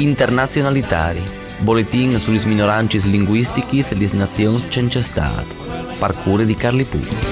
Internazionalitari, 0.00 1.20
boletin 1.58 2.20
sulle 2.20 2.44
minoranze 2.44 2.98
linguistiche 2.98 3.78
e 3.78 3.96
le 3.96 4.08
nazioni 4.12 4.64
senza 4.68 5.02
Stato, 5.02 5.56
parcure 5.98 6.46
di 6.46 6.54
Carli 6.54 6.84
Puglia. 6.84 7.27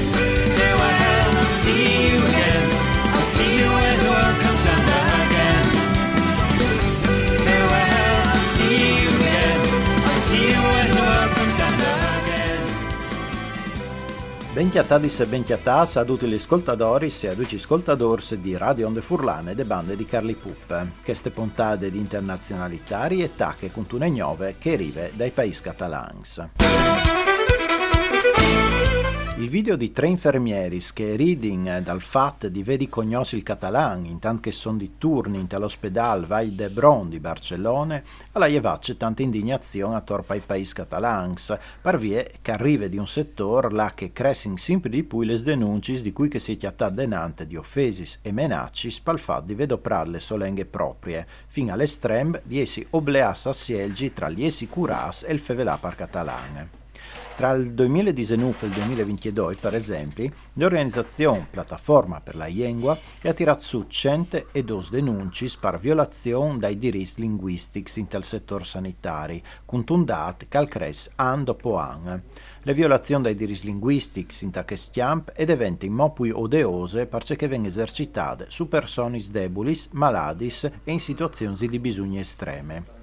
Benchiatadis 14.57 15.21
e 15.21 15.27
benchiatas 15.27 15.97
a 15.97 16.05
tutti 16.07 16.27
gli 16.27 16.33
ascoltatori 16.33 17.13
e 17.21 17.27
a 17.27 17.35
tutti 17.35 17.57
gli 17.57 17.59
ascoltatori 17.59 18.41
di 18.41 18.57
Radio 18.57 18.87
Onde 18.87 19.03
Furlane 19.03 19.51
e 19.51 19.55
de 19.55 19.65
bande 19.65 19.97
di 19.97 20.07
Carli 20.07 20.33
Puppe, 20.33 20.93
queste 21.05 21.29
puntate 21.29 21.91
di 21.91 21.99
internazionalitari 21.99 23.23
e 23.23 23.35
tacche 23.35 23.71
con 23.71 23.85
tune 23.85 24.09
nuove 24.09 24.55
che 24.59 24.73
arrive 24.73 25.13
dai 25.15 25.31
paesi 25.31 25.61
catalans. 25.61 26.49
Il 29.39 29.51
video 29.51 29.77
di 29.77 29.93
tre 29.93 30.07
infermieri 30.07 30.81
che 30.95 31.15
reading 31.15 31.81
dal 31.81 32.01
fatto 32.01 32.49
di 32.49 32.63
vedi 32.63 32.89
cognosi 32.89 33.37
il 33.37 33.43
catalan, 33.43 34.07
intanto 34.07 34.41
che 34.41 34.51
sono 34.51 34.79
di 34.79 34.93
turni 34.97 35.39
in 35.39 35.47
all'ospedale 35.51 36.27
Vall 36.27 36.49
d'Hebron 36.49 37.11
di 37.11 37.21
Barcellona, 37.21 38.03
alla 38.33 38.47
llevacce 38.47 38.97
tanta 38.97 39.21
indignazione 39.21 39.95
attorno 39.95 40.25
ai 40.29 40.41
paesi 40.41 40.73
catalans, 40.73 41.55
per 41.83 41.99
vie 41.99 42.33
che 42.41 42.51
arriva 42.51 42.87
di 42.87 42.97
un 42.97 43.07
settore 43.07 43.71
là 43.71 43.93
che 43.95 44.11
crescing 44.11 44.57
sempre 44.57 44.89
di 44.89 45.05
più 45.05 45.21
le 45.21 45.39
denunce 45.43 46.01
di 46.01 46.15
cui 46.15 46.29
che 46.29 46.39
si 46.39 46.57
chiattà 46.57 46.89
denante 46.89 47.47
di 47.47 47.57
offesis 47.57 48.21
e 48.23 48.33
menacci 48.33 48.91
spal 48.91 49.21
fatto 49.21 49.45
di 49.45 49.55
vedoprare 49.55 50.09
le 50.09 50.21
solenghe 50.21 50.65
proprie, 50.65 51.27
fino 51.47 51.75
all'estrem 51.75 52.41
di 52.43 52.59
essi 52.59 52.87
obleas 52.89 53.45
a 53.45 53.53
sielgi 53.53 54.15
tra 54.15 54.31
gli 54.31 54.47
essi 54.47 54.67
curas 54.67 55.25
e 55.25 55.35
il 55.35 55.41
fevelà 55.41 55.77
par 55.77 55.95
catalane. 55.95 56.85
Tra 57.37 57.53
il 57.53 57.75
2019 57.75 58.57
e 58.63 58.67
il 58.69 58.73
2022, 58.73 59.57
per 59.61 59.75
esempio, 59.75 60.33
l'organizzazione 60.55 61.47
Piattaforma 61.51 62.23
per 62.23 62.35
la 62.35 62.47
Lingua 62.47 62.99
ha 63.25 63.33
tirato 63.35 63.61
su 63.61 63.85
102 63.87 64.87
denunce 64.91 65.47
per 65.61 65.79
violazione 65.79 66.57
dei 66.57 66.79
diritti 66.79 67.21
linguistici 67.21 68.07
nel 68.11 68.25
settore 68.25 68.65
sanitario, 68.65 69.43
contundate 69.67 70.49
calcres 70.49 71.11
anno 71.17 71.45
dopo 71.45 71.77
anno. 71.77 72.23
Le 72.63 72.73
violazioni 72.73 73.25
dei 73.25 73.35
diritti 73.35 73.67
linguistici 73.67 74.47
in 74.47 74.51
Takestiamp 74.51 75.33
ed 75.37 75.51
eventi 75.51 75.91
mo 75.91 76.13
più 76.15 76.35
odeose 76.35 77.05
perché 77.05 77.49
vengono 77.49 77.69
esercitate 77.69 78.47
su 78.49 78.67
persone 78.67 79.23
deboli, 79.31 79.79
maladis 79.91 80.65
e 80.65 80.91
in 80.91 81.01
situazioni 81.01 81.69
di 81.69 81.79
bisogno 81.79 82.19
estreme. 82.19 82.96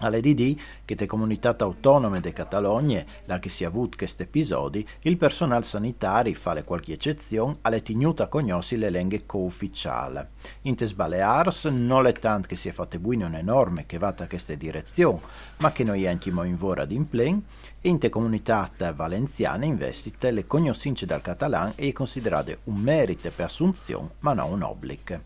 All'EDD, 0.00 0.56
che 0.84 0.94
è 0.94 1.06
comunità 1.06 1.56
autonome 1.58 2.20
de 2.20 2.32
Catalogna, 2.32 3.04
la 3.24 3.38
che 3.38 3.48
si 3.48 3.64
ha 3.64 3.68
avuto 3.68 3.96
questi 3.96 4.22
episodi, 4.22 4.86
il 5.02 5.16
personale 5.16 5.64
sanitario 5.64 6.34
fa 6.34 6.54
le 6.54 6.64
qualche 6.64 6.92
eccezione 6.92 7.58
alle 7.62 7.82
tenuta 7.82 8.28
cognosi 8.28 8.76
le 8.76 8.90
lingue 8.90 9.26
co-ufficiali. 9.26 10.20
In 10.62 10.76
Tes 10.76 10.92
Balears 10.92 11.64
non 11.66 12.06
è 12.06 12.12
tanto 12.12 12.48
che 12.48 12.56
si 12.56 12.68
è 12.68 12.72
fatta 12.72 12.98
buino 12.98 13.26
enorme 13.26 13.86
che 13.86 13.98
va 13.98 14.14
a 14.16 14.26
questa 14.26 14.54
direzione, 14.54 15.20
ma 15.58 15.72
che 15.72 15.84
noi 15.84 16.04
entimo 16.04 16.44
in 16.44 16.56
vora 16.56 16.84
d'implen, 16.84 17.42
e 17.80 17.88
in 17.88 17.98
te 17.98 18.08
comunità 18.08 18.70
valenziane 18.94 19.66
investite 19.66 20.30
le 20.30 20.46
cognosince 20.46 21.06
dal 21.06 21.20
catalan 21.20 21.72
e 21.76 21.92
considerate 21.92 22.58
un 22.64 22.76
merito 22.76 23.30
per 23.34 23.46
assunzione, 23.46 24.10
ma 24.20 24.32
non 24.32 24.52
un 24.52 24.62
obbligo. 24.62 25.20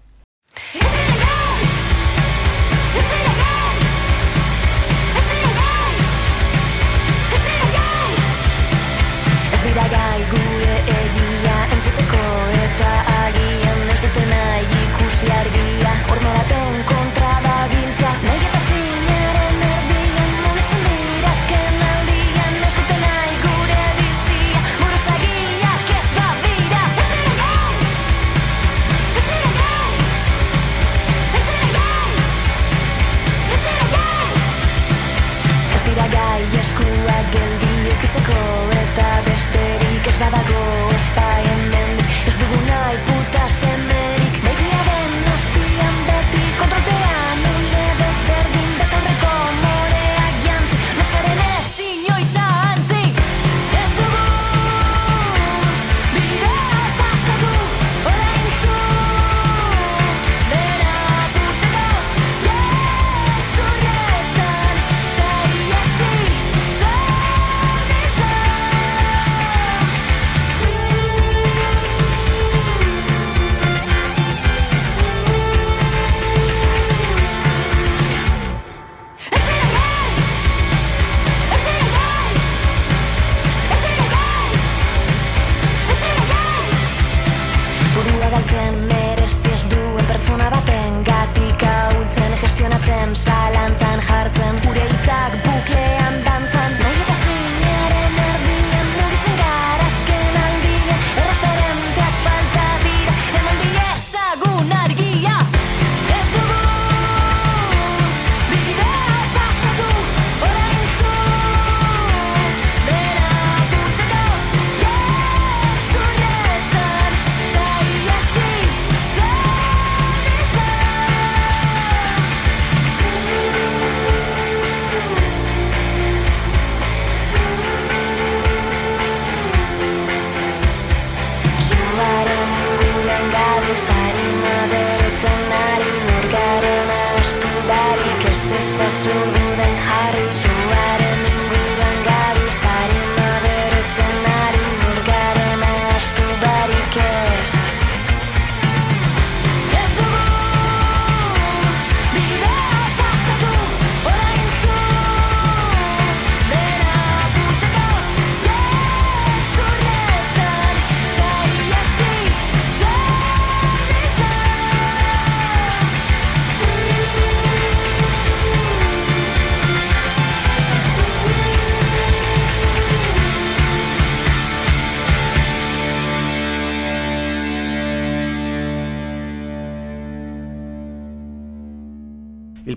Iragai 9.72 10.22
gure 10.30 10.74
egia 10.94 11.56
entzuteko 11.76 12.24
eta 12.64 12.90
agian 13.16 13.61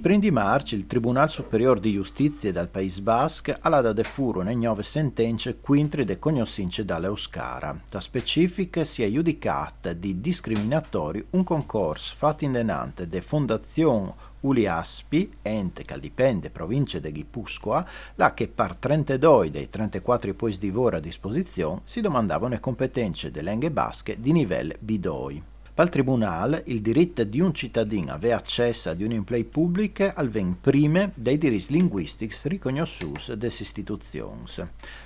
Il 0.05 0.11
primo 0.11 0.23
di 0.23 0.31
marzo 0.31 0.75
il 0.75 0.85
Tribunal 0.85 1.31
Superiore 1.31 1.79
di 1.79 1.93
Giustizia 1.93 2.51
del 2.51 2.67
Paese 2.67 3.01
Basque 3.01 3.57
ha 3.59 3.81
dato 3.81 4.03
furono 4.03 4.53
nove 4.53 4.83
sentenze 4.83 5.57
quintri 5.59 6.03
de 6.03 6.19
cognoscince 6.19 6.85
dall'Euskara. 6.85 7.81
Da 7.89 7.99
specifiche 7.99 8.85
si 8.85 9.01
è 9.01 9.09
giudicata 9.09 9.93
di 9.93 10.21
discriminatori 10.21 11.25
un 11.31 11.43
concorso 11.43 12.13
fatto 12.15 12.43
in 12.43 12.51
denante 12.51 13.07
de 13.07 13.19
Fondazione 13.19 14.13
Uliaspi, 14.41 15.37
ente 15.41 15.83
che 15.83 15.99
dipende 15.99 16.51
provincia 16.51 16.99
di 16.99 17.11
Gipuscoa, 17.11 17.83
là 18.13 18.35
che 18.35 18.47
par 18.47 18.75
32 18.75 19.49
dei 19.49 19.71
34 19.71 20.35
posti 20.35 20.67
di 20.67 20.69
vora 20.69 20.97
a 20.97 20.99
disposizione 20.99 21.81
si 21.83 22.01
domandavano 22.01 22.53
le 22.53 22.59
competenze 22.59 23.31
delle 23.31 23.49
lingue 23.49 23.71
basche 23.71 24.21
di 24.21 24.31
livello 24.31 24.75
B2. 24.85 25.54
Al 25.77 25.89
tribunale 25.89 26.63
il 26.67 26.81
diritto 26.81 27.25
di 27.25 27.41
un 27.41 27.53
cittadino 27.53 28.11
a 28.11 28.13
avere 28.13 28.33
accesso 28.33 28.89
ad 28.89 29.01
un'implay 29.01 29.43
pubbliche 29.43 30.13
alven 30.13 30.61
prime 30.61 31.11
dei 31.15 31.37
diritti 31.37 31.73
linguistici 31.73 32.47
riconosciuti 32.47 33.35
dalle 33.35 33.47
istituzioni. 33.47 34.43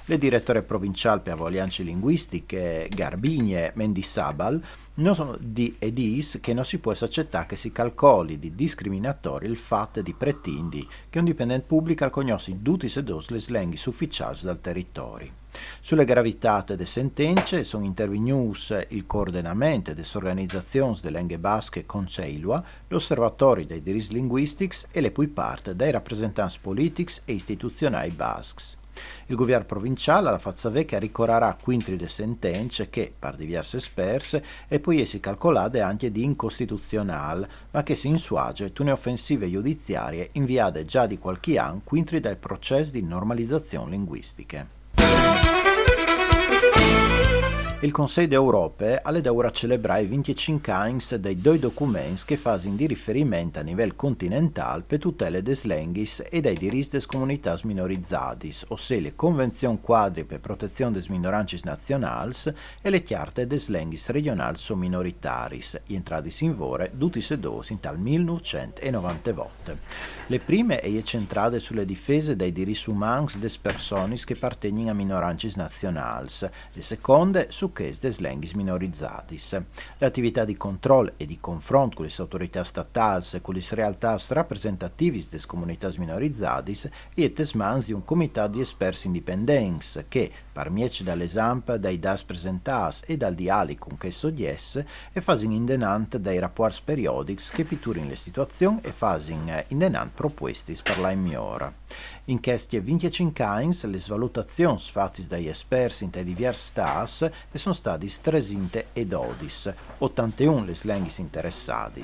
Le 0.06 0.18
direttore 0.20 0.62
provinciale 0.62 1.22
per 1.22 1.38
voglianze 1.38 1.82
linguistiche 1.82 2.88
Garbigne 2.94 3.72
Mendisabal 3.74 4.62
non 4.96 5.16
sono 5.16 5.38
di 5.40 5.76
edis 5.80 6.38
che 6.40 6.54
non 6.54 6.64
si 6.64 6.78
può 6.78 6.92
accettare 6.92 7.48
che 7.48 7.56
si 7.56 7.72
calcoli 7.72 8.38
di 8.38 8.54
discriminatorio 8.54 9.50
il 9.50 9.58
fatto 9.58 10.04
di 10.04 10.14
pretindi 10.14 10.88
che 11.10 11.18
un 11.18 11.26
dipendente 11.26 11.66
pubblico 11.66 12.08
conosci 12.12 12.62
tutti 12.62 12.86
i 12.86 13.04
dos 13.04 13.30
le 13.30 13.42
lingue 13.48 13.80
ufficiali 13.88 14.38
dal 14.44 14.62
territorio. 14.62 15.32
Sulle 15.80 16.06
gravità 16.06 16.64
delle 16.66 16.86
sentenze 16.86 17.64
sono 17.64 17.86
intervenuti 17.86 18.74
il 18.90 19.06
coordinamento 19.06 19.94
delle 19.94 20.08
organizzazioni 20.14 21.00
delle 21.02 21.18
lingue 21.18 21.38
basche 21.38 21.86
con 21.86 22.08
Ceilua, 22.08 22.64
l'Osservatorio 22.88 23.66
dei 23.66 23.82
diritti 23.82 24.14
linguistici 24.14 24.86
e 24.92 25.02
le 25.02 25.12
poi 25.12 25.28
parte 25.28 25.76
dei 25.76 25.92
rappresentanti 25.92 26.58
politici 26.62 27.22
e 27.26 27.34
istituzionali 27.34 28.12
basques. 28.12 28.78
Il 29.28 29.36
governo 29.36 29.66
provinciale 29.66 30.28
alla 30.28 30.40
faccia 30.40 30.70
vecchia 30.70 31.00
ricorrerà 31.00 31.58
quintri 31.62 31.98
le 31.98 32.08
sentenze 32.08 32.90
che, 32.90 33.14
per 33.18 33.36
diverse 33.36 33.78
esperse, 33.78 34.44
e 34.68 34.80
poi 34.80 35.06
si 35.06 35.20
calcolate 35.20 35.82
anche 35.82 36.12
di 36.12 36.24
incostituzionale, 36.24 37.50
ma 37.72 37.84
che 37.84 37.96
si 37.96 38.08
insuage 38.08 38.74
tune 38.74 38.92
offensive 38.92 39.50
giudiziarie 39.50 40.30
inviate 40.34 40.84
già 40.86 41.06
di 41.06 41.18
qualche 41.18 41.58
anno 41.58 41.82
quintri 41.84 42.20
dal 42.20 42.38
processo 42.38 42.92
di 42.92 43.02
normalizzazione 43.02 43.92
linguistiche. 43.92 44.79
Il 47.82 47.94
Consiglio 47.94 48.28
d'Europa 48.28 49.00
ha 49.04 49.20
da 49.22 49.32
ora 49.32 49.52
celebrare 49.52 50.02
i 50.02 50.08
25 50.08 50.70
anni 50.70 51.02
dei 51.18 51.40
due 51.40 51.60
documenti 51.60 52.24
che 52.26 52.36
fanno 52.36 52.76
di 52.76 52.86
riferimento 52.86 53.58
a 53.58 53.62
livello 53.62 53.94
continentale 53.96 54.84
per 54.86 55.00
tutele 55.00 55.42
des 55.42 55.64
lenghis 55.64 56.22
e 56.30 56.42
dei 56.42 56.58
diritti 56.58 56.98
des 56.98 57.06
comunità 57.06 57.58
minorizzati, 57.64 58.54
ossia 58.68 59.00
le 59.00 59.16
Convenzioni 59.16 59.80
quadri 59.80 60.26
per 60.26 60.42
protezione 60.42 60.92
des 60.92 61.08
minoranze 61.08 61.58
nazionali 61.64 62.34
e 62.82 62.90
le 62.90 63.02
Chiarte 63.02 63.48
des 63.48 63.70
lenghis 63.70 64.10
regionali 64.10 64.58
o 64.68 64.76
minoritaris, 64.76 65.80
entrati 65.88 66.36
in 66.44 66.58
vore 66.58 66.92
tutti 66.98 67.22
sedosi 67.22 67.72
in 67.72 67.80
tal 67.80 67.98
1998. 67.98 69.78
Le 70.28 70.40
prime 70.40 70.82
è 70.82 71.02
centrate 71.04 71.62
sulle 71.62 71.86
difese 71.86 72.36
dei 72.36 72.52
diritti 72.52 72.90
umani 72.90 73.28
des 73.38 73.58
persone 73.58 74.18
che 74.18 74.34
appartengono 74.34 74.90
a 74.90 74.94
minoranze 74.94 75.50
nazionali, 75.56 76.28
le 76.74 76.82
seconde 76.82 77.48
su 77.52 77.68
succhès 77.70 78.00
des 78.02 78.20
lenghis 78.20 78.54
minorizzatis. 78.54 79.62
L'attività 80.00 80.46
di 80.46 80.58
controllo 80.58 81.14
e 81.18 81.26
di 81.26 81.38
confronto 81.38 81.98
con 81.98 82.06
le 82.06 82.12
autorità 82.18 82.64
statali 82.64 83.26
e 83.34 83.42
con 83.42 83.54
le 83.54 83.64
realtà 83.72 84.18
rappresentativi 84.30 85.26
delle 85.30 85.46
comunità 85.46 85.92
minorizzatis 85.98 86.90
è 87.14 87.34
tesmans 87.34 87.86
di 87.86 87.94
un 87.94 88.04
comitato 88.04 88.54
di 88.54 88.62
esperti 88.62 89.08
indipendenti 89.08 90.06
che, 90.08 90.32
parmieci 90.52 91.04
dall'esempio 91.04 91.78
dai 91.78 92.00
DAS 92.00 92.24
presentati 92.24 93.04
e 93.06 93.18
dal 93.18 93.36
dialicum 93.36 93.98
che 93.98 94.12
soggiesse, 94.12 94.88
e 95.12 95.22
fasin 95.22 95.52
indenant 95.52 96.18
dai 96.18 96.40
rapporti 96.40 96.82
periodici 96.84 97.52
che 97.54 97.64
pitturino 97.64 98.08
le 98.08 98.16
situazioni 98.16 98.80
e 98.82 98.92
fasin 98.92 99.64
indenant 99.68 100.12
proposti 100.14 100.78
per 100.82 101.00
la 101.00 101.14
migliore. 101.14 101.74
In 102.30 102.42
questi 102.42 102.80
25 102.80 103.44
anni 103.44 103.76
le 103.82 104.00
valutazioni 104.08 104.78
fatte 104.78 105.26
dagli 105.26 105.48
esperti 105.48 106.04
in 106.04 106.12
diversi 106.12 106.68
stati 106.68 107.32
sono 107.58 107.74
stati 107.74 108.08
312, 108.22 109.74
81 109.98 110.64
le 110.64 110.76
slenghi 110.76 111.12
interessati. 111.18 112.04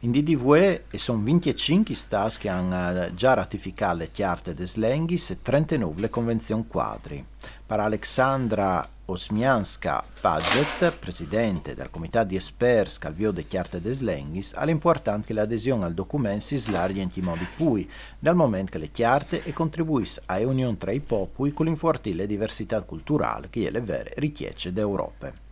In 0.00 0.10
DDVE 0.10 0.84
sono 0.96 1.22
25 1.22 1.94
stati 1.94 2.36
che 2.40 2.48
hanno 2.50 3.04
eh, 3.04 3.14
già 3.14 3.32
ratificato 3.32 3.96
le 3.96 4.10
chiarte 4.12 4.52
des 4.52 4.76
lenghis 4.76 5.30
e 5.30 5.40
39 5.40 6.00
le 6.00 6.10
convenzioni 6.10 6.66
quadri. 6.66 7.24
Per 7.64 7.80
Alexandra 7.80 8.86
Osmianska 9.06 10.04
Paget, 10.20 10.92
presidente 10.98 11.74
del 11.74 11.88
comitato 11.90 12.26
di 12.26 12.36
esperti 12.36 12.98
Calvio 12.98 13.30
de 13.30 13.46
Chiarte 13.46 13.80
des 13.80 14.00
Lenghis, 14.00 14.52
è 14.52 14.68
importante 14.68 15.28
che 15.28 15.32
l'adesione 15.32 15.86
al 15.86 15.94
documento 15.94 16.44
si 16.44 16.58
slarghi 16.58 17.00
in 17.00 17.10
modi 17.22 17.46
pui, 17.56 17.88
dal 18.18 18.34
momento 18.34 18.72
che 18.72 18.78
le 18.78 18.90
chiarte 18.90 19.52
contribuisce 19.54 20.22
a 20.26 20.38
unione 20.40 20.76
tra 20.76 20.92
i 20.92 21.00
popoli 21.00 21.52
con 21.52 21.66
l'infortile 21.66 22.26
diversità 22.26 22.82
culturale 22.82 23.48
che 23.48 23.66
è 23.66 23.70
le 23.70 23.80
vere 23.80 24.12
richieste 24.16 24.72
d'Europa. 24.72 25.45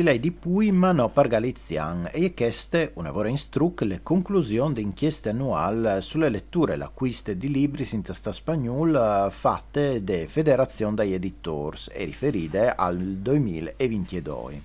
Si 0.00 0.06
lei 0.06 0.18
di 0.18 0.32
Pui 0.32 0.72
ma 0.72 0.92
no 0.92 1.10
per 1.10 1.28
Galizian 1.28 2.08
e 2.10 2.32
queste 2.32 2.92
una 2.94 3.10
vorrei 3.10 3.32
instruc 3.32 3.82
le 3.82 4.02
conclusioni 4.02 4.72
d'inchieste 4.72 5.28
annuali 5.28 6.00
sulle 6.00 6.30
letture 6.30 6.72
e 6.72 6.76
l'acquisto 6.76 7.34
di 7.34 7.50
libri 7.50 7.86
in 7.92 8.00
testa 8.00 8.32
spagnol 8.32 9.28
fatte 9.30 10.02
da 10.02 10.26
Federazione 10.26 10.94
degli 10.94 11.12
Editors 11.12 11.90
e 11.92 12.06
riferite 12.06 12.70
al 12.74 12.96
2022. 12.96 14.62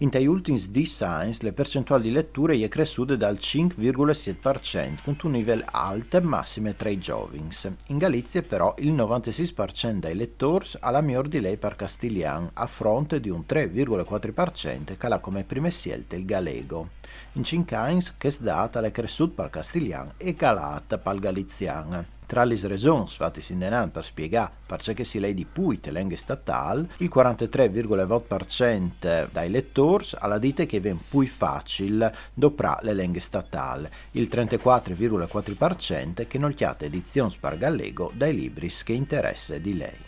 In 0.00 0.10
tei 0.10 0.26
ultimi 0.26 0.62
10 0.62 1.04
anni 1.04 1.34
le 1.40 1.54
percentuali 1.54 2.02
di 2.02 2.12
letture 2.12 2.54
è 2.54 2.68
cresciute 2.68 3.16
dal 3.16 3.36
5,7%, 3.36 4.96
con 5.02 5.16
un 5.22 5.32
livello 5.32 5.64
alto 5.70 6.18
e 6.18 6.20
massimo 6.20 6.74
tra 6.74 6.90
i 6.90 6.98
giovani. 6.98 7.48
In 7.86 7.96
Galizia 7.96 8.42
però 8.42 8.74
il 8.80 8.92
96% 8.92 9.92
dei 9.92 10.14
lettori 10.14 10.68
ha 10.80 10.90
la 10.90 11.00
miglior 11.00 11.28
di 11.28 11.40
lei 11.40 11.56
per 11.56 11.76
castigliano, 11.76 12.50
a 12.52 12.66
fronte 12.66 13.20
di 13.20 13.30
un 13.30 13.44
3,4% 13.48 14.98
che 14.98 15.06
ha 15.06 15.18
come 15.18 15.44
prime 15.44 15.70
scelte 15.70 16.16
il 16.16 16.26
galego. 16.26 16.90
In 17.32 17.44
5 17.44 17.74
anni 17.74 18.04
che 18.18 18.28
è 18.28 18.34
data 18.40 18.82
è 18.82 18.90
cresciuta 18.90 19.44
per 19.44 19.50
castigliano 19.50 20.12
e 20.18 20.34
calata 20.34 20.98
per 20.98 21.14
il 21.14 21.20
galiziano. 21.20 22.15
Tra 22.26 22.42
le 22.42 22.58
ragioni 22.62 23.06
fatte 23.08 23.40
in 23.50 23.88
per 23.92 24.04
spiegare 24.04 24.50
perché 24.66 25.04
si 25.04 25.20
lei 25.20 25.32
di 25.32 25.46
pui 25.46 25.78
te 25.80 25.92
lingue 25.92 26.16
statale, 26.16 26.88
il 26.98 27.08
43,8% 27.12 29.28
dai 29.30 29.48
lettori 29.48 30.04
alla 30.18 30.38
dite 30.38 30.66
che 30.66 30.80
ven 30.80 30.98
pui 31.08 31.28
facile 31.28 32.12
doprà 32.34 32.80
le 32.82 32.94
lingue 32.94 33.20
statali, 33.20 33.88
il 34.12 34.28
34,4% 34.30 36.26
che 36.26 36.38
non 36.38 36.52
chiate 36.52 36.86
edizioni 36.86 37.36
per 37.38 37.58
gallego 37.58 38.10
dai 38.12 38.34
libri 38.34 38.72
che 38.82 38.92
interessa 38.92 39.56
di 39.58 39.76
lei. 39.76 39.98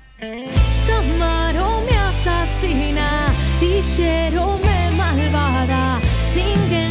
Chiamaro 0.83 1.83
mi 1.83 1.97
assassina, 1.97 3.31
dicevo 3.61 4.57
me 4.57 4.91
malvada, 4.97 6.01
ninguém 6.35 6.88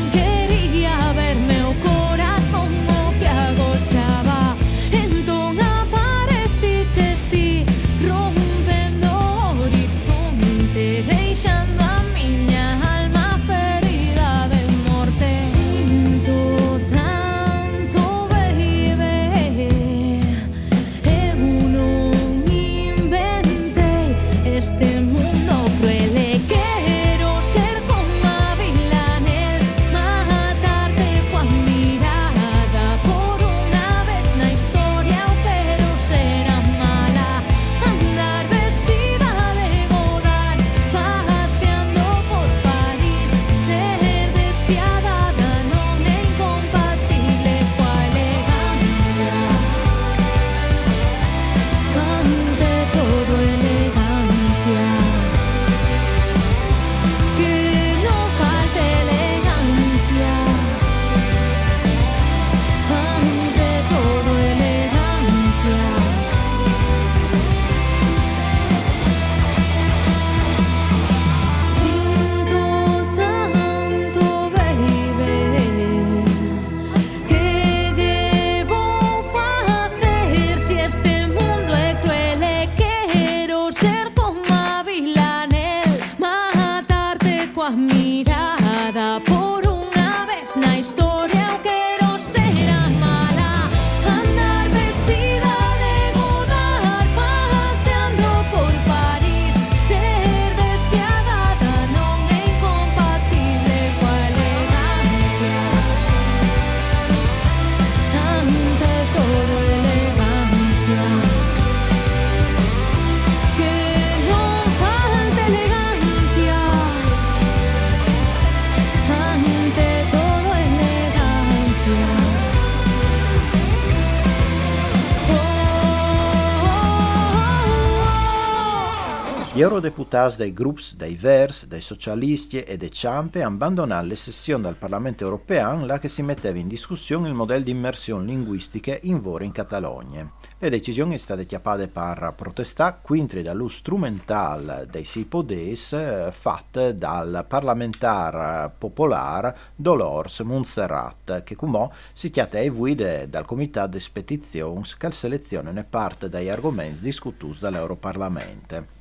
Gli 129.58 129.64
eurodeputats 129.64 130.38
dei 130.38 130.54
gruppi 130.54 130.84
dei 130.98 131.16
Verts, 131.16 131.66
dei 131.66 131.82
socialisti 131.82 132.62
e 132.62 132.78
dei 132.78 132.92
Ciampe 132.92 133.42
abbandonarono 133.42 134.10
le 134.10 134.16
sessioni 134.16 134.62
del 134.62 134.76
Parlamento 134.76 135.24
europeo 135.24 135.84
là 135.84 135.98
che 135.98 136.10
si 136.10 136.22
metteva 136.22 136.60
in 136.60 136.68
discussione 136.68 137.28
il 137.28 137.34
modello 137.34 137.64
di 137.64 137.72
immersione 137.72 138.28
linguistica 138.28 138.96
in 139.02 139.20
vore 139.20 139.46
in 139.46 139.52
Catalogna. 139.52 140.32
Le 140.60 140.70
decisioni 140.70 141.18
sono 141.18 141.22
state 141.22 141.48
chiappate 141.48 141.88
per 141.88 142.34
protestare 142.36 143.00
contro 143.02 143.42
dallo 143.42 143.68
strumental 143.68 144.88
dei 144.92 145.06
Sipodes 145.06 145.92
eh, 145.94 146.30
fatto 146.32 146.92
dal 146.92 147.44
parlamentare 147.48 148.72
popolare 148.78 149.58
Dolores 149.76 150.40
Montserrat, 150.42 151.42
che 151.42 151.56
come 151.56 151.90
si 152.14 152.30
chiama 152.30 152.60
ai 152.60 152.70
guide 152.70 153.28
dal 153.28 153.48
Comitato 153.48 153.98
di 153.98 154.06
Petizioni 154.14 154.84
che 155.00 155.12
seleziona 155.14 155.84
parte 155.84 156.30
degli 156.30 156.50
argomenti 156.50 157.02
discussi 157.02 157.60
dall'Europarlamento. 157.60 158.97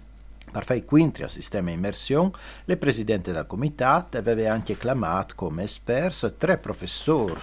Quintri 0.86 1.22
al 1.22 1.30
sistema 1.30 1.70
immersione, 1.70 2.30
le 2.64 2.76
presidente 2.76 3.30
del 3.30 3.46
comitato 3.46 4.16
aveva 4.16 4.52
anche 4.52 4.76
chiamato 4.76 5.34
come 5.36 5.64
esperti 5.64 6.34
tre 6.38 6.56
professori 6.58 7.40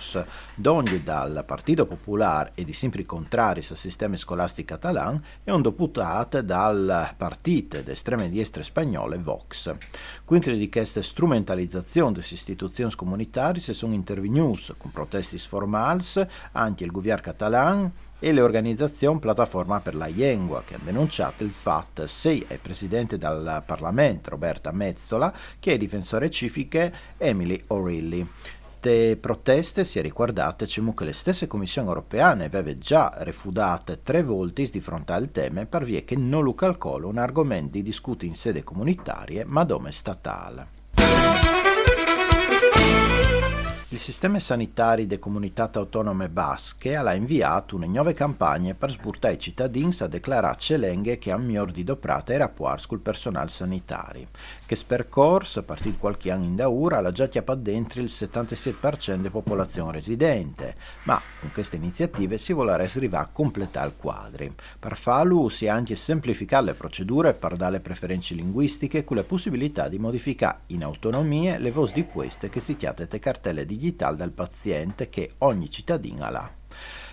d'ogni 0.56 1.04
dal 1.04 1.44
Partito 1.46 1.86
Popolare 1.86 2.52
e 2.56 2.64
di 2.64 2.74
simpri 2.74 3.06
contrari 3.06 3.66
al 3.70 3.78
sistema 3.78 4.18
scolastico 4.18 4.74
catalano 4.74 5.22
e 5.44 5.52
un 5.52 5.62
deputato 5.62 6.42
dal 6.42 7.14
partito 7.16 7.82
d'estreme 7.82 8.32
destre 8.32 8.64
spagnole 8.64 9.18
Vox. 9.18 9.74
Quintri 10.26 10.58
di 10.58 10.70
questa 10.70 11.02
strumentalizzazione 11.02 12.14
delle 12.14 12.26
istituzioni 12.30 12.94
comunitarie 12.96 13.62
sono 13.62 13.94
intervenuti 13.94 14.74
con 14.78 14.92
protesti 14.92 15.38
formali 15.38 15.82
anche 16.54 16.84
il 16.84 16.92
governo 16.92 17.22
catalano 17.22 17.92
e 18.24 18.32
le 18.32 18.40
organizzazioni 18.40 19.20
Plataforma 19.20 19.82
per 19.82 19.96
la 19.96 20.06
Lingua, 20.06 20.64
che 20.64 20.76
ha 20.76 20.80
denunciato 20.82 21.44
il 21.44 21.52
fatto 21.52 22.08
sia 22.08 22.32
il 22.32 22.60
presidente 22.62 23.18
del 23.18 23.62
Parlamento 23.66 24.30
Roberta 24.30 24.72
Mezzola 24.72 25.34
che 25.60 25.74
il 25.74 25.78
difensore 25.78 26.30
civiche 26.30 26.94
Emily 27.18 27.62
O'Reilly. 27.68 28.26
Le 28.80 29.18
proteste 29.18 29.84
si 29.84 30.00
è 30.00 30.02
ricordate 30.02 30.66
che 30.68 31.04
le 31.04 31.12
stesse 31.12 31.48
commissioni 31.48 31.90
europee 31.90 32.22
avevano 32.22 32.78
già 32.78 33.14
refudato 33.18 34.00
tre 34.00 34.24
volte 34.24 34.70
di 34.72 34.80
fronte 34.80 35.12
al 35.12 35.30
tema 35.30 35.66
per 35.66 35.84
via 35.84 36.02
che 36.04 36.16
non 36.16 36.44
lo 36.44 36.56
calcolo 36.56 37.10
un 37.10 37.18
argomento 37.18 37.72
di 37.72 37.84
discutere 37.84 38.28
in 38.28 38.36
sede 38.36 38.64
comunitaria 38.64 39.44
ma 39.46 39.66
dome 39.66 39.92
statale. 39.92 40.83
Il 44.04 44.10
sistema 44.10 44.38
sanitario 44.38 45.08
delle 45.08 45.18
comunità 45.18 45.72
autonome 45.74 46.28
basche 46.28 46.98
ha 46.98 47.14
inviato 47.14 47.78
una 47.78 47.86
nuova 47.86 48.12
campagna 48.12 48.74
per 48.74 48.92
sburtare 48.92 49.36
i 49.36 49.40
cittadini 49.40 49.96
a 50.00 50.08
declarare 50.08 50.58
celenghe 50.58 51.18
che 51.18 51.32
hanno 51.32 51.46
miglior 51.46 51.72
di 51.72 51.86
doprata 51.86 52.34
e 52.34 52.38
rapporti 52.38 52.88
col 52.88 53.00
personale 53.00 53.50
sanitario, 53.50 54.28
che 54.66 54.76
spercorso, 54.76 55.60
a 55.60 55.64
partire 55.64 55.96
qualche 55.98 56.32
anno 56.32 56.44
in 56.44 56.58
daura, 56.58 56.98
ha 56.98 57.12
già 57.14 57.30
chiappato 57.30 57.62
dentro 57.62 58.02
il 58.02 58.08
77% 58.08 59.16
della 59.16 59.30
popolazione 59.30 59.94
residente, 59.94 60.76
ma 61.04 61.22
con 61.40 61.52
queste 61.54 61.78
iniziative 61.78 62.38
si 62.38 62.52
vuole 62.52 62.74
arrivare 62.74 63.24
a 63.24 63.30
completare 63.32 63.88
il 63.88 63.96
quadro. 63.96 64.54
Per 64.80 64.98
farlo 64.98 65.48
si 65.48 65.64
è 65.64 65.70
anche 65.70 65.96
semplificare 65.96 66.66
le 66.66 66.74
procedure 66.74 67.36
per 67.36 67.56
dare 67.56 67.80
preferenze 67.80 68.34
linguistiche 68.34 69.06
con 69.06 69.16
la 69.16 69.24
possibilità 69.24 69.88
di 69.88 69.98
modificare 69.98 70.64
in 70.68 70.84
autonomia 70.84 71.58
le 71.58 71.72
voci 71.72 71.94
di 71.94 72.06
queste 72.06 72.50
che 72.50 72.60
si 72.60 72.76
chiamano 72.76 73.08
cartelle 73.18 73.66
di 73.66 73.78
digitale 73.94 74.18
del 74.18 74.32
paziente 74.32 75.10
che 75.10 75.34
ogni 75.40 75.70
cittadino 75.70 76.26
ha. 76.26 76.52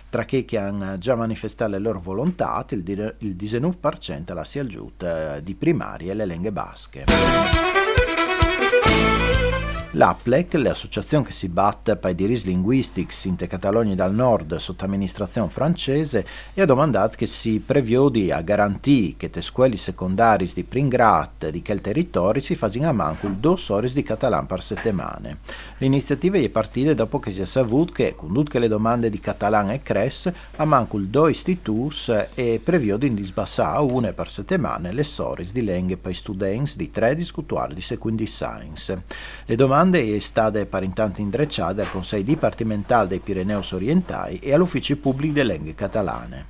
Tra 0.09 0.25
chi 0.25 0.43
che 0.43 0.57
hanno 0.57 0.97
già 0.97 1.15
manifestato 1.15 1.71
le 1.71 1.79
loro 1.79 2.01
volontà, 2.01 2.65
il, 2.69 3.15
il 3.19 3.35
19% 3.35 4.33
la 4.33 4.43
si 4.43 4.59
aggiunta 4.59 5.39
di 5.39 5.55
primarie 5.55 6.11
e 6.11 6.15
le 6.15 6.25
lingue 6.25 6.51
basche. 6.51 7.70
L'APLEC, 9.95 10.53
l'associazione 10.53 11.25
che 11.25 11.33
si 11.33 11.49
batte 11.49 11.97
per 11.97 12.11
i 12.11 12.15
diritti 12.15 12.47
linguistici 12.47 13.27
in 13.27 13.35
Catalogna 13.35 13.93
dal 13.93 14.13
nord 14.13 14.55
sotto 14.55 14.85
amministrazione 14.85 15.49
francese, 15.49 16.25
ha 16.55 16.63
domandato 16.63 17.17
che 17.17 17.25
si 17.25 17.59
previodi 17.59 18.31
a 18.31 18.39
garantire 18.39 19.15
che 19.17 19.29
le 19.33 19.41
scuole 19.41 19.75
secondarie 19.75 20.49
di 20.53 20.63
Pringrat 20.63 21.49
di 21.49 21.61
quel 21.61 21.81
territorio 21.81 22.41
si 22.41 22.55
facciano 22.55 22.93
manco 22.93 23.27
due 23.27 23.57
ore 23.67 23.91
di 23.91 24.01
catalano 24.01 24.45
per 24.45 24.61
settimane. 24.61 25.39
L'iniziativa 25.79 26.37
è 26.37 26.47
partita 26.47 26.93
dopo 26.93 27.19
che 27.19 27.33
si 27.33 27.41
è 27.41 27.45
saputo 27.45 27.91
che, 27.91 28.15
con 28.15 28.31
tutte 28.31 28.59
le 28.59 28.69
domande 28.69 29.09
di 29.09 29.19
catalano 29.19 29.73
e 29.73 29.81
cres, 29.81 30.31
a 30.55 30.63
manco 30.63 30.99
due 30.99 31.31
istituti 31.31 32.13
e 32.33 32.61
previodi 32.63 33.13
di 33.13 33.23
sbassare 33.23 33.75
a 33.75 33.81
una 33.81 34.13
per 34.13 34.29
settimane 34.29 34.93
le 34.93 35.05
ore 35.17 35.45
di 35.51 35.61
lingue 35.61 35.97
per 35.97 36.15
studenti 36.15 36.77
di 36.77 36.91
tre 36.91 37.13
discutuari 37.13 37.73
di 37.73 37.81
secondi 37.81 38.25
science. 38.25 39.03
Le 39.45 39.55
domande 39.55 39.79
domande 39.81 40.15
è 40.15 40.19
stata 40.19 40.63
per 40.65 40.83
intanto 40.83 41.21
indrecciata 41.21 41.81
al 41.81 41.89
Consiglio 41.89 42.23
Dipartimentale 42.23 43.07
dei 43.07 43.19
Pireneus 43.19 43.71
Orientali 43.71 44.37
e 44.37 44.53
all'Ufficio 44.53 44.95
Pubblico 44.97 45.33
delle 45.33 45.53
Lingue 45.53 45.73
Catalane. 45.73 46.45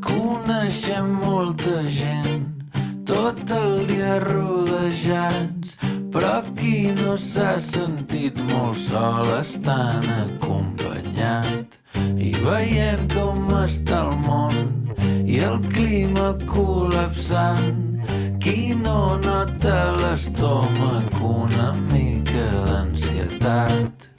Coneixem 0.00 1.08
molta 1.24 1.86
gent, 1.86 2.68
tot 3.04 3.50
el 3.50 3.86
dia 3.86 4.18
rodejats, 4.18 5.78
però 6.10 6.42
qui 6.54 6.92
no 6.92 7.16
s'ha 7.16 7.58
sentit 7.58 8.36
molt 8.52 8.76
sol 8.76 9.38
estan 9.38 10.04
acompanyat 11.16 11.78
i 12.20 12.32
veiem 12.44 13.06
com 13.12 13.48
està 13.56 14.02
el 14.06 14.16
món 14.26 14.56
i 15.26 15.40
el 15.40 15.58
clima 15.72 16.34
col·lapsant. 16.46 18.02
Qui 18.40 18.74
no 18.74 19.18
nota 19.18 19.96
l'estómac 20.00 21.20
una 21.20 21.72
mica 21.90 22.46
d'ansietat? 22.68 24.15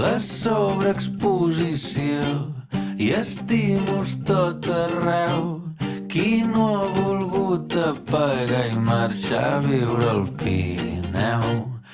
la 0.00 0.16
sobreexposició 0.24 2.24
i 2.96 3.12
estímuls 3.18 4.14
tot 4.28 4.68
arreu. 4.72 5.60
Qui 6.10 6.42
no 6.42 6.66
ha 6.74 6.86
volgut 6.96 7.76
apagar 7.76 8.66
i 8.70 8.72
marxar 8.86 9.48
a 9.58 9.60
viure 9.66 10.06
al 10.12 10.24
Pirineu? 10.40 11.44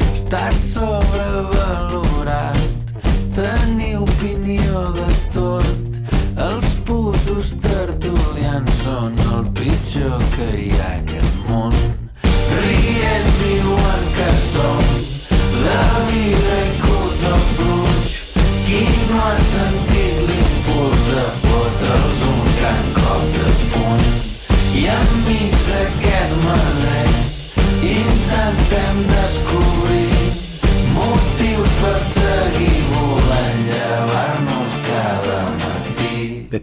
Està 0.07 0.45
sobrevalorat, 0.61 2.61
tenir 3.37 3.97
opinió 4.07 4.77
de 4.97 5.09
tot. 5.37 5.77
Els 6.47 6.71
putos 6.89 7.47
tertulians 7.67 8.71
són 8.85 9.13
el 9.35 9.45
pitjor 9.59 10.19
que 10.37 10.49
hi 10.63 10.71
ha 10.79 10.91
a 10.95 10.97
aquest 11.03 11.35
món. 11.51 11.75
Rient 12.63 13.29
diuen 13.43 14.03
que 14.17 14.31
som 14.49 14.85
la 15.67 15.85
vida 16.11 16.57
i 16.65 16.67
qui 18.67 18.81
no 19.09 19.19
ha 19.23 19.35
sentit 19.39 20.23
l'impuls 20.29 21.03
de 21.09 21.27
fotre'ls 21.43 22.25
un 22.31 22.41
gran 22.57 22.89
cop 22.97 23.29
de 23.37 23.53
puny? 23.75 24.09
I 24.81 24.83
enmig 24.95 25.55
d'aquest 25.69 26.35
merder 26.43 27.07
intentem 27.93 29.01
descobrir 29.15 30.27
motius 30.99 31.79
per 31.85 31.97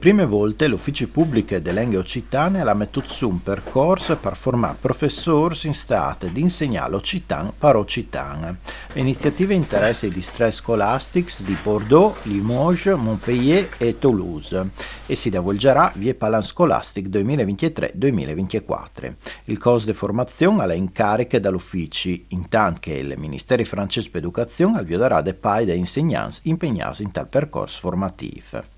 prime 0.03 0.25
volte 0.25 0.67
l'Ufficio 0.67 1.07
Pubbliche 1.07 1.61
delle 1.61 1.79
Lingue 1.79 1.99
Occitane 1.99 2.59
ha 2.59 2.73
messo 2.73 3.01
su 3.05 3.29
un 3.29 3.41
percorso 3.41 4.17
per 4.17 4.35
formare 4.35 4.75
professori 4.77 5.57
in 5.63 5.73
stato 5.73 6.27
di 6.27 6.41
insegnare 6.41 6.91
l'Occitan 6.91 7.53
per 7.57 7.77
Occitan. 7.77 8.57
L'iniziativa 8.95 9.53
interessa 9.53 10.05
i 10.05 10.09
distretti 10.09 10.55
scolastici 10.55 11.45
di 11.45 11.55
Bordeaux, 11.63 12.17
Limoges, 12.23 12.97
Montpellier 12.97 13.69
e 13.77 13.97
Toulouse 13.97 14.71
e 15.05 15.15
si 15.15 15.29
divulgerà 15.29 15.89
via 15.95 16.13
Palan 16.13 16.43
Scholastic 16.43 17.07
2023-2024. 17.07 19.13
Il 19.45 19.57
costo 19.57 19.89
di 19.89 19.95
formazione 19.95 20.65
è 20.65 20.75
in 20.75 20.91
carica 20.91 21.39
dall'ufficio, 21.39 22.09
intanto 22.27 22.81
che 22.81 22.95
il 22.95 23.13
Ministero 23.15 23.63
francese 23.63 24.09
per 24.09 24.19
l'Educazione 24.19 24.79
avvierà 24.79 25.21
dei 25.21 25.33
pai 25.33 25.63
dei 25.63 25.77
insegnanti 25.77 26.49
impegnati 26.49 27.03
in 27.03 27.11
tal 27.11 27.29
percorso 27.29 27.79
formativo. 27.79 28.72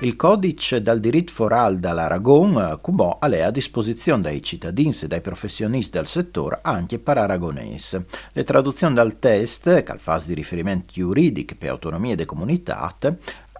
Il 0.00 0.14
codice 0.14 0.82
dal 0.82 1.00
diritto 1.00 1.32
foral 1.32 1.78
dall'Aragon 1.78 2.80
cubò 2.82 3.18
è 3.18 3.40
a 3.40 3.50
disposizione 3.50 4.20
dei 4.20 4.42
cittadini 4.42 4.94
e 5.00 5.06
dai 5.06 5.22
professionisti 5.22 5.96
del 5.96 6.06
settore 6.06 6.58
anche 6.60 6.98
per 6.98 7.16
aragonese. 7.16 8.04
Le 8.32 8.44
traduzioni 8.44 8.92
dal 8.92 9.18
test, 9.18 9.82
che 9.82 9.90
al 9.90 9.98
fase 9.98 10.28
di 10.28 10.34
riferimento 10.34 10.92
giuridico 10.92 11.54
per 11.58 11.70
autonomia 11.70 12.14
e 12.14 12.26
comunità, 12.26 12.94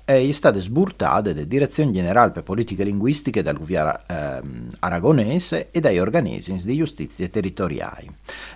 è 0.07 0.31
stata 0.31 0.61
sburtata 0.61 1.33
da 1.33 1.43
Direzione 1.43 1.91
Generale 1.91 2.31
per 2.31 2.45
Politiche 2.45 2.85
Linguistiche 2.85 3.43
dal 3.43 3.59
governo 3.59 3.99
ehm, 4.07 4.69
aragonese 4.79 5.73
e 5.73 5.81
dai 5.81 5.99
organismi 5.99 6.63
di 6.63 6.77
giustizia 6.77 7.27
territoriali. 7.27 8.09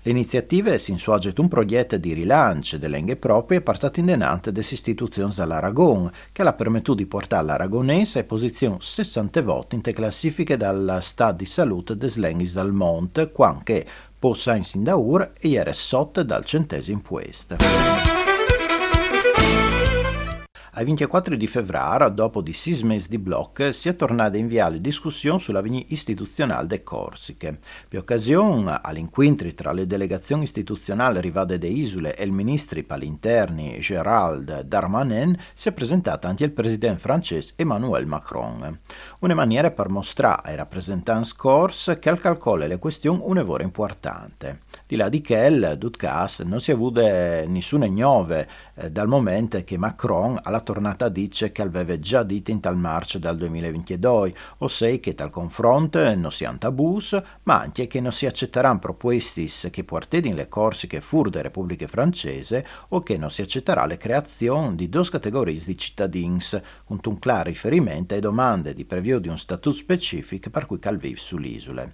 L'iniziativa 0.02 0.78
si 0.78 0.92
insuagget 0.92 1.36
un 1.40 1.48
progetto 1.48 1.96
di 1.96 2.12
rilancio 2.12 2.78
delle 2.78 2.98
lingue 2.98 3.16
proprie 3.16 3.62
portato 3.62 3.98
in 3.98 4.06
denante 4.06 4.52
delle 4.52 4.64
istituzioni 4.70 5.32
dall'Aragon, 5.34 6.08
che 6.30 6.42
ha 6.42 6.52
permesso 6.52 6.94
di 6.94 7.06
portare 7.06 7.44
l'aragonese 7.44 8.20
a 8.20 8.24
posizione 8.24 8.76
60 8.78 9.42
voti 9.42 9.74
in 9.74 9.80
te 9.80 9.92
classifiche 9.92 10.56
dalla 10.56 11.00
stato 11.00 11.38
di 11.38 11.46
salute 11.46 11.96
des 11.96 12.14
lingues 12.14 12.52
dal 12.52 12.72
Monte, 12.72 13.32
quanche 13.32 13.84
possa 14.16 14.54
in 14.54 14.62
Sindaur 14.62 15.32
e 15.40 15.52
era 15.54 15.72
sotto 15.72 16.22
dal 16.22 16.44
centesimo 16.44 17.00
puesto. 17.00 18.19
Al 20.74 20.84
24 20.84 21.34
di 21.34 21.48
febbraio, 21.48 22.08
dopo 22.10 22.40
di 22.40 22.52
sei 22.52 22.80
mesi 22.84 23.08
di 23.08 23.18
blocco, 23.18 23.72
si 23.72 23.88
è 23.88 23.96
tornata 23.96 24.36
a 24.36 24.38
inviare 24.38 24.80
discussione 24.80 25.40
sulla 25.40 25.62
vegna 25.62 25.82
istituzionale 25.88 26.68
de 26.68 26.84
Corsiche. 26.84 27.58
Per 27.88 27.98
occasione, 27.98 28.78
all'incontro 28.80 29.52
tra 29.52 29.72
le 29.72 29.88
delegazioni 29.88 30.44
istituzionali 30.44 31.18
arrivate 31.18 31.58
da 31.58 31.66
Isole 31.66 32.14
e 32.14 32.22
il 32.22 32.30
ministro 32.30 32.80
palinterni 32.84 33.80
Gérald 33.80 34.60
Darmanin, 34.60 35.36
si 35.54 35.68
è 35.68 35.72
presentato 35.72 36.28
anche 36.28 36.44
il 36.44 36.52
presidente 36.52 37.00
francese 37.00 37.54
Emmanuel 37.56 38.06
Macron. 38.06 38.78
Una 39.18 39.34
maniera 39.34 39.72
per 39.72 39.88
mostrare 39.88 40.50
ai 40.50 40.56
rappresentanti 40.56 41.32
corsi 41.34 41.98
che 41.98 42.10
al 42.10 42.20
calcolo 42.20 42.66
le 42.66 42.78
questioni 42.78 43.20
un 43.24 43.34
lavoro 43.34 43.64
importante. 43.64 44.60
Di 44.90 44.96
là 44.96 45.08
di 45.08 45.20
che, 45.20 45.36
il 45.36 45.76
Dutcas 45.78 46.40
non 46.40 46.58
si 46.58 46.72
è 46.72 46.74
avuto 46.74 47.00
nessuna 47.00 47.84
ignove 47.86 48.48
eh, 48.74 48.90
dal 48.90 49.06
momento 49.06 49.62
che 49.62 49.78
Macron 49.78 50.36
alla 50.42 50.58
tornata 50.58 51.08
dice 51.08 51.52
che 51.52 51.62
aveva 51.62 51.96
già 52.00 52.24
detto 52.24 52.50
in 52.50 52.58
tal 52.58 52.76
marcio 52.76 53.20
dal 53.20 53.36
2022, 53.36 54.34
ossia 54.58 54.98
che 54.98 55.14
tal 55.14 55.30
confronto 55.30 56.12
non 56.16 56.32
siano 56.32 56.58
tabus, 56.58 57.22
ma 57.44 57.60
anche 57.60 57.86
che 57.86 58.00
non 58.00 58.10
si 58.10 58.26
accetteranno 58.26 58.80
proposte 58.80 59.46
che 59.70 59.84
portino 59.84 60.34
le 60.34 60.48
corsi 60.48 60.88
che 60.88 61.00
fur 61.00 61.30
della 61.30 61.44
Repubblica 61.44 61.86
Francese 61.86 62.66
o 62.88 63.04
che 63.04 63.16
non 63.16 63.30
si 63.30 63.42
accetterà 63.42 63.86
la 63.86 63.96
creazione 63.96 64.74
di 64.74 64.88
due 64.88 65.08
categorie 65.08 65.54
di 65.54 65.78
cittadini, 65.78 66.40
con 66.84 66.98
un 67.04 67.18
chiaro 67.20 67.44
riferimento 67.44 68.14
alle 68.14 68.22
domande 68.22 68.74
di 68.74 68.84
preview 68.84 69.20
di 69.20 69.28
un 69.28 69.38
statut 69.38 69.72
specifico 69.72 70.50
per 70.50 70.66
cui 70.66 70.80
calviv 70.80 71.16
sull'isola. 71.16 71.88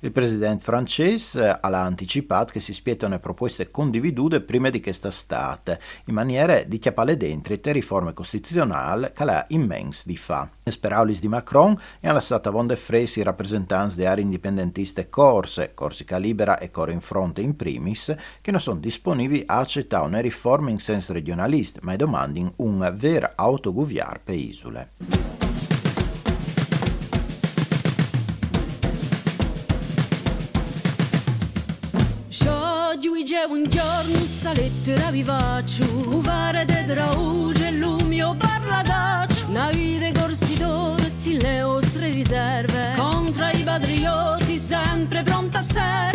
Il 0.00 0.12
presidente 0.12 0.62
francese 0.62 1.48
ha 1.48 1.82
anticipato 1.82 2.41
che 2.50 2.60
si 2.60 2.72
spietano 2.72 3.18
proposte 3.18 3.70
condividute 3.70 4.40
prima 4.40 4.70
di 4.70 4.80
questa 4.80 5.08
estate, 5.08 5.80
in 6.06 6.14
maniera 6.14 6.62
di 6.62 6.78
chiappare 6.78 7.16
dentro 7.16 7.54
le 7.60 7.72
riforme 7.72 8.12
costituzionali 8.12 9.10
che 9.14 9.24
la 9.24 9.44
immens 9.48 10.06
di 10.06 10.16
fa. 10.16 10.50
Speraulis 10.64 11.20
di 11.20 11.28
Macron 11.28 11.78
e 12.00 12.08
alla 12.08 12.20
stata 12.20 12.50
von 12.50 12.66
de 12.66 12.76
Fresi 12.76 13.22
rappresentanti 13.22 13.96
di 13.96 14.06
aree 14.06 14.24
indipendentiste 14.24 15.08
corse, 15.08 15.74
Corsica 15.74 16.16
Libera 16.16 16.58
e 16.58 16.70
Coro 16.70 16.90
in 16.90 17.00
Fronte 17.00 17.40
in 17.40 17.56
primis, 17.56 18.14
che 18.40 18.50
non 18.50 18.60
sono 18.60 18.80
disponibili 18.80 19.42
a 19.46 19.58
accettare 19.58 20.06
una 20.06 20.20
riforma 20.20 20.70
in 20.70 20.78
senso 20.78 21.12
regionalista, 21.12 21.80
ma 21.82 21.96
domandano 21.96 22.52
un 22.56 22.92
vero 22.96 23.30
autogoviar 23.34 24.20
per 24.22 24.34
isole. 24.34 25.41
Lettera 34.54 35.10
faccio. 35.24 35.84
Uvare 36.06 36.64
de 36.64 36.84
drauge 36.86 37.70
lumio 37.70 38.34
parla 38.36 38.82
d'accio 38.82 39.46
Una 39.48 39.70
vita 39.70 40.10
corsi 40.20 40.56
dorti 40.56 41.40
le 41.40 41.62
vostre 41.62 42.10
riserve. 42.10 42.92
Contra 42.96 43.50
i 43.50 43.62
patrioti 43.62 44.54
sempre 44.56 45.22
pronta 45.22 45.58
a 45.58 45.62
serve 45.62 46.11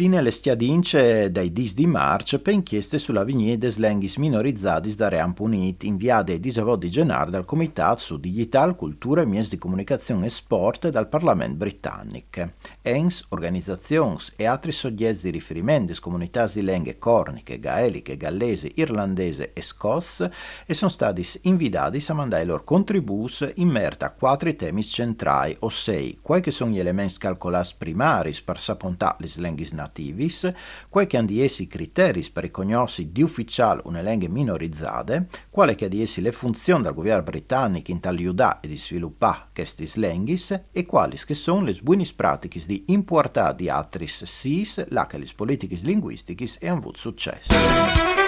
Si 0.00 0.06
svissine 0.06 0.22
le 0.22 0.30
stiadince 0.30 1.30
dai 1.30 1.52
dis 1.52 1.74
di 1.74 1.86
marcia 1.86 2.38
per 2.38 2.54
inchieste 2.54 2.96
sulla 2.96 3.22
vignè 3.22 3.58
des 3.58 3.76
lenghis 3.76 4.16
minorizzati 4.16 4.94
da 4.94 5.08
Ream 5.08 5.34
Punit 5.34 5.84
inviate 5.84 6.32
ai 6.32 6.40
disavodi 6.40 6.86
di 6.86 6.92
Genar 6.92 7.28
dal 7.28 7.44
Comitato 7.44 8.00
su 8.00 8.18
Digital, 8.18 8.76
Cultura 8.76 9.20
e 9.20 9.26
Mies 9.26 9.50
di 9.50 9.58
Comunicazione 9.58 10.24
e 10.24 10.30
Sport 10.30 10.88
dal 10.88 11.06
Parlamento 11.06 11.56
britannico. 11.58 12.52
ENS, 12.80 13.26
organizzazioni 13.28 14.16
e 14.36 14.46
altri 14.46 14.72
soggetti 14.72 15.24
di 15.24 15.30
riferimento 15.32 15.88
des 15.88 16.00
comunità 16.00 16.46
di 16.46 16.62
lingue 16.62 16.96
corniche, 16.96 17.60
gaeliche, 17.60 18.16
gallese, 18.16 18.72
irlandese 18.76 19.52
e 19.52 19.60
scosse 19.60 20.32
e 20.64 20.72
sono 20.72 20.90
stati 20.90 21.26
invitati 21.42 22.02
a 22.06 22.14
mandare 22.14 22.44
i 22.44 22.46
loro 22.46 22.64
contributi 22.64 23.52
in 23.56 23.68
merda 23.68 24.06
a 24.06 24.12
quattro 24.12 24.54
temi 24.56 24.82
centrali, 24.82 25.54
ossia, 25.58 26.14
quali 26.22 26.50
sono 26.50 26.70
gli 26.70 26.78
elementi 26.78 27.18
calcolati 27.18 27.74
primari 27.76 28.34
per 28.42 28.58
sappontare 28.58 29.16
le 29.18 29.30
lenghis 29.36 29.72
nativis, 29.90 30.52
quai 30.88 31.06
che 31.06 31.16
hanno 31.16 31.40
essi 31.40 31.66
criteri 31.66 32.26
per 32.32 32.44
riconoscere 32.44 33.10
di 33.10 33.22
ufficiale 33.22 33.82
una 33.84 34.00
lingua 34.00 34.28
minorizzate, 34.28 35.28
quale 35.50 35.74
che 35.74 35.86
hanno 35.86 36.00
essi 36.00 36.20
le 36.20 36.32
funzioni 36.32 36.82
del 36.82 36.94
governo 36.94 37.22
britannico 37.24 37.90
in 37.90 38.00
tagliudà 38.00 38.60
e 38.60 38.68
di 38.68 38.78
sviluppare 38.78 39.48
questi 39.52 39.90
lenghis 39.94 40.58
e 40.70 40.86
quali 40.86 41.18
che 41.24 41.34
sono 41.34 41.64
le 41.64 41.78
buone 41.82 42.06
pratiche 42.14 42.62
di 42.64 42.84
importare 42.88 43.56
di 43.56 43.68
altri 43.68 44.06
SIS, 44.06 44.86
là 44.88 45.06
che 45.06 45.18
le 45.18 45.26
linguistiche 45.82 46.48
hanno 46.62 46.78
avuto 46.78 46.98
successo. 46.98 48.19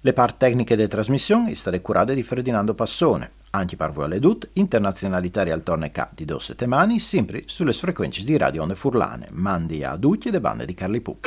Le 0.00 0.12
part 0.14 0.38
tecniche 0.38 0.76
delle 0.76 0.88
trasmissioni 0.88 1.54
state 1.54 1.82
curate 1.82 2.14
di 2.14 2.22
Ferdinando 2.22 2.72
Passone, 2.72 3.32
anche 3.50 3.76
per 3.76 3.90
voi 3.90 4.06
alle 4.06 4.18
DUT, 4.18 4.48
internazionalitari 4.54 5.50
al 5.50 5.62
torne 5.62 5.92
K 5.92 6.08
di 6.14 6.24
Dosse 6.24 6.54
Temani, 6.54 6.98
sempre 6.98 7.42
sulle 7.44 7.74
frequenze 7.74 8.24
di 8.24 8.34
Radio 8.38 8.62
Onde 8.62 8.76
Furlane, 8.76 9.28
mandi 9.32 9.84
a 9.84 9.96
Ducci 9.96 10.28
e 10.28 10.30
de 10.30 10.40
bande 10.40 10.64
di 10.64 10.72
Carli 10.72 11.02
Pu. 11.02 11.18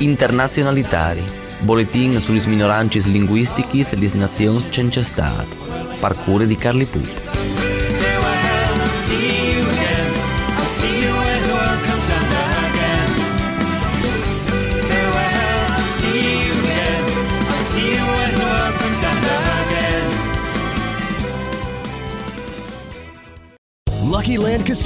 Internazionalitari 0.00 1.47
Boletin 1.60 2.20
sulle 2.20 2.44
minoranze 2.46 3.00
linguistiche 3.08 3.80
e 3.80 3.96
le 3.96 4.10
nazioni 4.14 4.64
senza 4.70 5.02
Stato. 5.02 5.56
Parcure 5.98 6.46
di 6.46 6.54
Carli 6.54 6.84
Pup. 6.84 7.67